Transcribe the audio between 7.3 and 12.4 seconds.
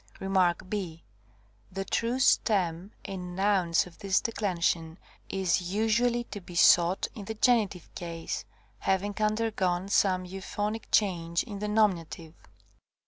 genitive case, having undergone some euphonic change in the nominative.